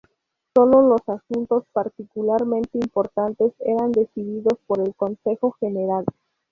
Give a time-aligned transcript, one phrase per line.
[0.55, 6.05] Sólo los asuntos particularmente importantes eran decididos por el consejo general.